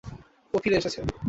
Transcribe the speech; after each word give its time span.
ও 0.53 0.61
ফিরে 0.63 0.77
এসেছে! 0.77 0.99